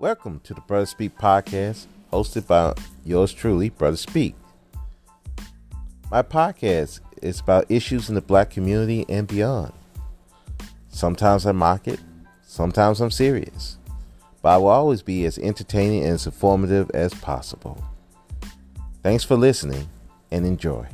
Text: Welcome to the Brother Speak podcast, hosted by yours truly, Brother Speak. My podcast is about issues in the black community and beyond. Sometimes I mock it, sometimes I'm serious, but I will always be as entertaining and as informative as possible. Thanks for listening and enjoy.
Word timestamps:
Welcome 0.00 0.40
to 0.44 0.54
the 0.54 0.62
Brother 0.62 0.86
Speak 0.86 1.18
podcast, 1.18 1.84
hosted 2.10 2.46
by 2.46 2.72
yours 3.04 3.34
truly, 3.34 3.68
Brother 3.68 3.98
Speak. 3.98 4.34
My 6.10 6.22
podcast 6.22 7.00
is 7.20 7.40
about 7.40 7.70
issues 7.70 8.08
in 8.08 8.14
the 8.14 8.22
black 8.22 8.48
community 8.48 9.04
and 9.10 9.28
beyond. 9.28 9.74
Sometimes 10.88 11.44
I 11.44 11.52
mock 11.52 11.86
it, 11.86 12.00
sometimes 12.42 13.02
I'm 13.02 13.10
serious, 13.10 13.76
but 14.40 14.48
I 14.48 14.56
will 14.56 14.68
always 14.68 15.02
be 15.02 15.26
as 15.26 15.36
entertaining 15.36 16.04
and 16.04 16.14
as 16.14 16.24
informative 16.24 16.90
as 16.94 17.12
possible. 17.12 17.84
Thanks 19.02 19.24
for 19.24 19.36
listening 19.36 19.86
and 20.30 20.46
enjoy. 20.46 20.86